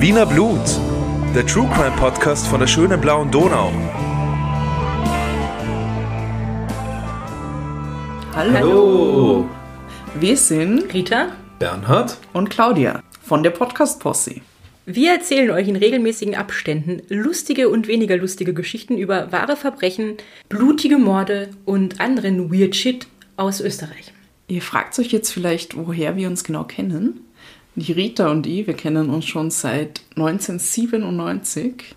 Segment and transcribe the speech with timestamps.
[0.00, 0.80] Wiener Blut,
[1.34, 3.70] der True Crime Podcast von der schönen blauen Donau.
[8.34, 8.54] Hallo.
[8.54, 9.48] Hallo.
[10.18, 12.16] Wir sind Rita, Bernhard?
[12.32, 14.36] und Claudia von der Podcast Posse.
[14.86, 20.16] wir erzählen euch in regelmäßigen Abständen lustige und weniger lustige Geschichten über wahre Verbrechen,
[20.48, 24.14] blutige Morde und anderen Weird Shit aus Österreich.
[24.48, 27.20] Ihr fragt euch jetzt vielleicht, woher wir uns genau kennen.
[27.76, 31.94] Die Rita und ich, wir kennen uns schon seit 1997.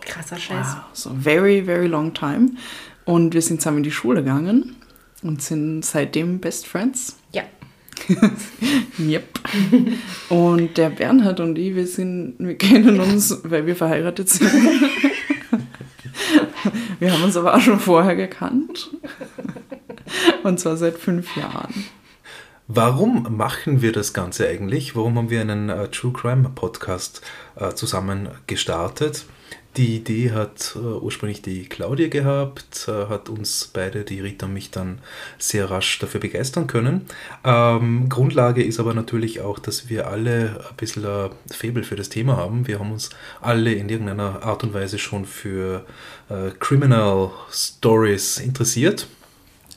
[0.00, 0.76] Krasser Scheiß.
[0.92, 2.52] So very, very long time.
[3.04, 4.76] Und wir sind zusammen in die Schule gegangen
[5.22, 7.18] und sind seitdem Best Friends.
[7.32, 7.42] Ja.
[8.98, 9.40] Yep.
[10.28, 14.50] Und der Bernhard und ich, wir sind, wir kennen uns, weil wir verheiratet sind.
[16.98, 18.90] Wir haben uns aber auch schon vorher gekannt.
[20.42, 21.69] Und zwar seit fünf Jahren.
[22.72, 24.94] Warum machen wir das Ganze eigentlich?
[24.94, 27.20] Warum haben wir einen äh, True Crime Podcast
[27.56, 29.24] äh, zusammen gestartet?
[29.76, 34.52] Die Idee hat äh, ursprünglich die Claudia gehabt, äh, hat uns beide, die Rita und
[34.52, 35.00] mich, dann
[35.36, 37.06] sehr rasch dafür begeistern können.
[37.42, 42.08] Ähm, Grundlage ist aber natürlich auch, dass wir alle ein bisschen ein Faible für das
[42.08, 42.68] Thema haben.
[42.68, 43.10] Wir haben uns
[43.40, 45.84] alle in irgendeiner Art und Weise schon für
[46.28, 49.08] äh, Criminal Stories interessiert.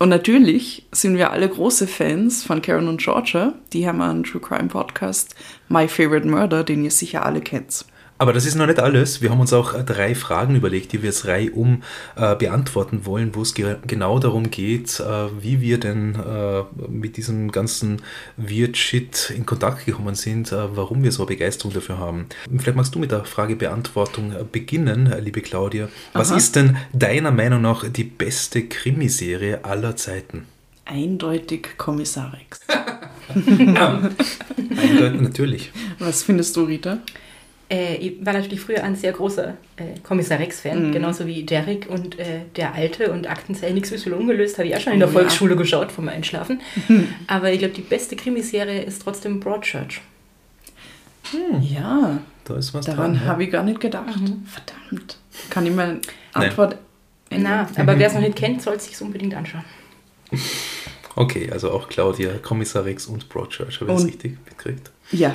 [0.00, 3.52] Und natürlich sind wir alle große Fans von Karen und Georgia.
[3.74, 5.34] Die haben einen True Crime Podcast,
[5.68, 7.84] My Favorite Murder, den ihr sicher alle kennt.
[8.20, 9.22] Aber das ist noch nicht alles.
[9.22, 11.82] Wir haben uns auch äh, drei Fragen überlegt, die wir jetzt reihum
[12.16, 17.16] äh, beantworten wollen, wo es ge genau darum geht, äh, wie wir denn äh, mit
[17.16, 18.02] diesem ganzen
[18.36, 22.26] Weird Shit in Kontakt gekommen sind, äh, warum wir so Begeisterung dafür haben.
[22.58, 25.88] Vielleicht magst du mit der Fragebeantwortung äh, beginnen, liebe Claudia.
[26.12, 26.36] Was Aha.
[26.36, 30.44] ist denn deiner Meinung nach die beste Krimiserie aller Zeiten?
[30.84, 32.60] Eindeutig Kommissar Rex.
[33.34, 35.72] Eindeutig, natürlich.
[35.98, 36.98] Was findest du, Rita?
[37.70, 40.92] Äh, ich war natürlich früher ein sehr großer äh, Kommissar Rex-Fan, Mhm.
[40.92, 44.94] genauso wie Derek und äh, der Alte und Aktenzeichen XY ungelöst, habe ich auch schon
[44.94, 45.18] in der Oh ja.
[45.20, 46.60] Volksschule geschaut vom Einschlafen.
[47.28, 50.00] Aber ich glaube, die beste Krimiserie ist trotzdem Broadchurch.
[51.60, 53.22] Ja, Da ist was daran dran.
[53.22, 53.28] ja.
[53.30, 54.08] habe ich gar nicht gedacht.
[54.46, 55.18] Verdammt.
[55.48, 56.00] Kann ich meine
[56.32, 56.76] Antwort
[57.30, 59.64] Na, aber wer es noch nicht kennt, soll es sich unbedingt anschauen.
[61.16, 64.90] Okay, also auch Claudia, Kommissar Rex und Broadchurch, habe ich das richtig mitgekriegt?
[65.12, 65.34] Ja.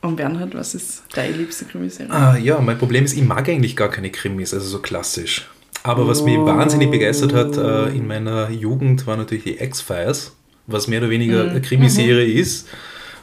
[0.00, 2.10] Und Bernhard, was ist deine liebste Krimiserie?
[2.12, 5.48] Ah, ja, mein Problem ist, ich mag eigentlich gar keine Krimis, also so klassisch.
[5.82, 6.46] Aber was mich Oh.
[6.46, 10.32] wahnsinnig begeistert hat äh, in meiner Jugend, war natürlich die X-Files,
[10.66, 11.50] was mehr oder weniger Mhm.
[11.50, 12.68] eine Krimiserie ist,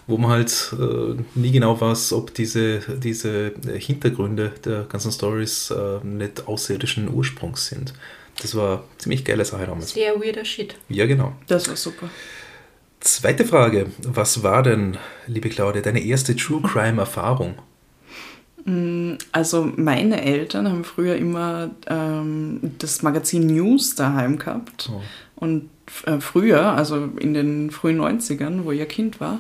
[0.08, 6.06] wo man halt äh, nie genau weiß, ob diese, diese Hintergründe der ganzen Stories äh,
[6.06, 7.94] nicht außerirdischen Ursprungs sind.
[8.41, 9.91] Das war eine ziemlich geile Sache damals.
[9.94, 10.75] Sehr weirder Shit.
[10.90, 11.34] Ja, genau.
[11.47, 12.09] Das war super.
[13.06, 13.86] Zweite Frage.
[14.02, 17.54] Was war denn, liebe Claudia, deine erste True Crime-Erfahrung?
[19.32, 24.90] Also meine Eltern haben früher immer ähm, das Magazin News daheim gehabt.
[24.92, 25.04] Oh.
[25.36, 25.70] Und
[26.08, 29.40] äh, früher, also in den frühen 90ern, wo ein Kind war,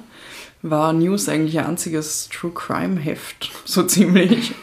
[0.61, 4.53] war News eigentlich ein einziges True Crime Heft, so ziemlich.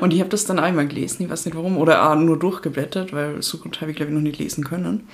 [0.00, 3.12] Und ich habe das dann einmal gelesen, ich weiß nicht warum, oder auch nur durchgeblättert,
[3.12, 5.08] weil so gut habe ich glaube ich noch nicht lesen können.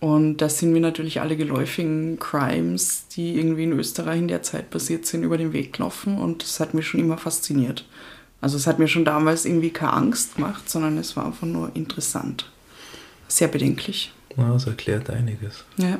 [0.00, 4.70] Und da sind mir natürlich alle geläufigen Crimes, die irgendwie in Österreich in der Zeit
[4.70, 7.84] passiert sind, über den Weg gelaufen und das hat mich schon immer fasziniert.
[8.40, 11.70] Also es hat mir schon damals irgendwie keine Angst gemacht, sondern es war einfach nur
[11.74, 12.50] interessant.
[13.28, 14.12] Sehr bedenklich.
[14.36, 15.64] Ja, das erklärt einiges.
[15.76, 15.98] Ja.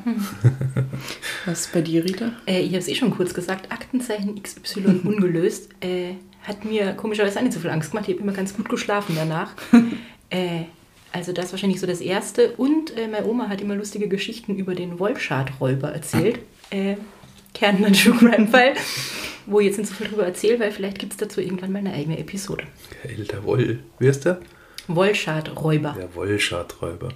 [1.45, 2.31] Was bei dir, Rita?
[2.47, 7.37] Äh, ich habe es eh schon kurz gesagt, Aktenzeichen XY ungelöst äh, hat mir komischerweise
[7.37, 8.07] auch nicht so viel Angst gemacht.
[8.07, 9.53] Ich habe immer ganz gut geschlafen danach.
[10.31, 10.63] äh,
[11.11, 12.51] also das ist wahrscheinlich so das Erste.
[12.57, 16.39] Und äh, meine Oma hat immer lustige Geschichten über den Wollschad-Räuber erzählt.
[16.69, 16.95] Äh,
[17.53, 18.73] Kärntner True Crime Fall,
[19.45, 21.79] wo ich jetzt nicht so viel drüber erzähle, weil vielleicht gibt es dazu irgendwann mal
[21.79, 22.63] eine eigene Episode.
[23.03, 23.79] Geil, der Woll.
[23.99, 24.39] Wie ist der?
[24.87, 25.95] Wollschad-Räuber.
[25.97, 27.09] Der Wollschadräuber.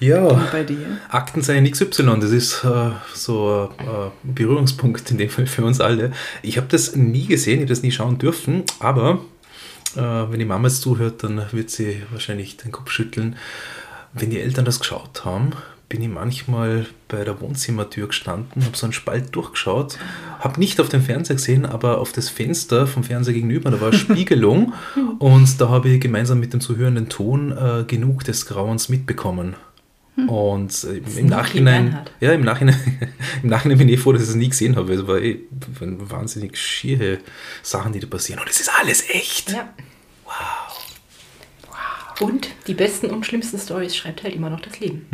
[0.00, 0.98] Ja, Und bei dir?
[1.08, 6.12] Aktenzeichen XY, das ist äh, so ein äh, Berührungspunkt in dem Fall für uns alle.
[6.42, 9.20] Ich habe das nie gesehen, ich habe das nie schauen dürfen, aber
[9.96, 13.36] äh, wenn die Mama jetzt zuhört, dann wird sie wahrscheinlich den Kopf schütteln.
[14.12, 15.52] Wenn die Eltern das geschaut haben,
[15.88, 19.98] bin ich manchmal bei der Wohnzimmertür gestanden, habe so einen Spalt durchgeschaut,
[20.40, 23.92] habe nicht auf den Fernseher gesehen, aber auf das Fenster vom Fernseher gegenüber, da war
[23.92, 24.72] Spiegelung
[25.18, 29.54] und da habe ich gemeinsam mit dem zuhörenden Ton äh, genug des Grauens mitbekommen.
[30.14, 32.76] Und äh, im Nachhinein, ja, im Nachhinein,
[33.42, 34.92] im Nachhinein bin ich froh, dass ich es nie gesehen habe.
[34.92, 35.40] Es war eh
[35.80, 37.18] wahnsinnig schiere
[37.62, 38.40] Sachen, die da passieren.
[38.40, 39.52] Und es ist alles echt.
[39.52, 39.72] Ja.
[40.24, 40.82] Wow.
[42.20, 45.06] Und die besten und schlimmsten Stories schreibt halt immer noch das Leben.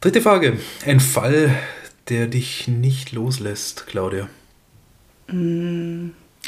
[0.00, 0.58] Dritte Frage.
[0.84, 1.56] Ein Fall,
[2.08, 4.28] der dich nicht loslässt, Claudia.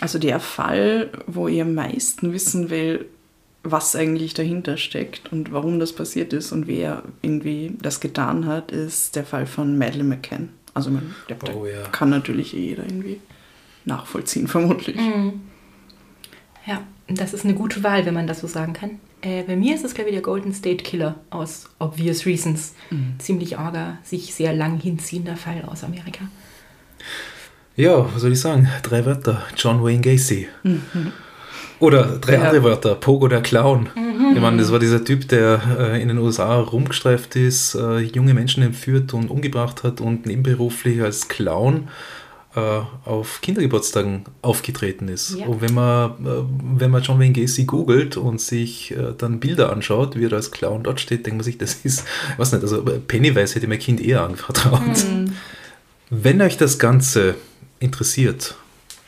[0.01, 3.07] Also der Fall, wo ich am meisten wissen will,
[3.71, 8.73] was eigentlich dahinter steckt und warum das passiert ist und wer irgendwie das getan hat,
[8.73, 10.51] ist der Fall von Madeleine McCann.
[10.75, 11.83] Also man, der, Oh ja.
[11.91, 13.21] kann natürlich eh jeder irgendwie
[13.85, 14.97] nachvollziehen, vermutlich.
[16.67, 19.01] Ja, das ist eine gute Wahl, wenn man das so sagen kann.
[19.23, 22.75] Äh, bei mir ist es, glaube ich, der Golden State Killer aus Obvious Reasons.
[23.19, 26.29] Ziemlich arger, sich sehr lang hinziehender Fall aus Amerika.
[27.75, 28.69] Ja, was soll ich sagen?
[28.83, 29.43] Drei Wörter.
[29.57, 30.49] John Wayne Gacy.
[31.81, 32.43] Oder drei Ja.
[32.43, 32.95] andere Wörter.
[32.95, 33.89] Pogo der Clown.
[34.35, 38.35] Ich meine, das war dieser Typ, der äh, in den USA rumgestreift ist, äh, junge
[38.35, 41.89] Menschen entführt und umgebracht hat und nebenberuflich als Clown
[42.57, 42.61] äh,
[43.05, 45.37] auf Kindergeburtstagen aufgetreten ist.
[45.39, 45.47] Ja.
[45.47, 49.71] Und wenn man, äh, wenn man John Wayne Gacy googelt und sich äh, dann Bilder
[49.73, 52.05] anschaut, wie er als Clown dort steht, denkt man sich, das ist,
[52.37, 55.05] was nicht, also Pennywise hätte mein Kind eher anvertraut.
[56.11, 57.35] Wenn euch das Ganze
[57.81, 58.57] interessiert,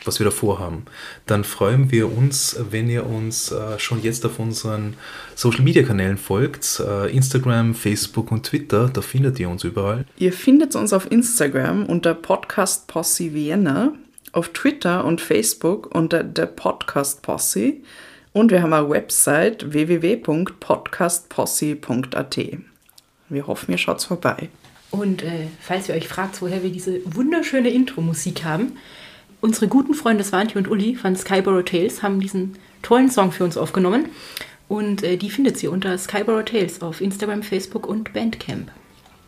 [0.05, 0.85] was wir da vorhaben,
[1.27, 4.95] dann freuen wir uns, wenn ihr uns äh, schon jetzt auf unseren
[5.35, 6.81] Social Media Kanälen folgt.
[6.81, 10.05] Äh, Instagram, Facebook und Twitter, da findet ihr uns überall.
[10.17, 13.93] Ihr findet uns auf Instagram unter Podcast Posse Vienna,
[14.33, 17.75] auf Twitter und Facebook unter der Podcast Posse
[18.33, 22.39] und wir haben eine Website www.podcastposse.at.
[23.29, 24.49] Wir hoffen, ihr schaut vorbei.
[24.91, 28.77] Und äh, falls ihr euch fragt, woher wir diese wunderschöne Intro-Musik haben,
[29.41, 33.57] unsere guten Freunde Svanti und Uli von Skyborough Tales haben diesen tollen Song für uns
[33.57, 34.07] aufgenommen.
[34.69, 38.71] Und äh, die findet ihr unter Skyborough Tales auf Instagram, Facebook und Bandcamp.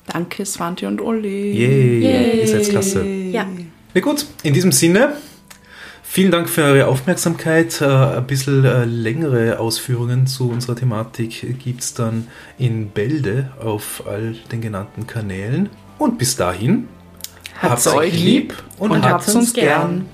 [0.07, 1.53] Danke, Svante und Uli.
[1.53, 2.41] Yay, Yay.
[2.41, 3.05] ihr seid klasse.
[3.05, 3.47] Ja,
[3.95, 5.17] Na gut, in diesem Sinne,
[6.03, 7.81] vielen Dank für eure Aufmerksamkeit.
[7.81, 14.05] Äh, ein bisschen äh, längere Ausführungen zu unserer Thematik gibt es dann in Bälde auf
[14.07, 15.71] all den genannten Kanälen.
[15.99, 16.89] Und bis dahin,
[17.63, 20.07] Habt's euch lieb und habt's uns gern.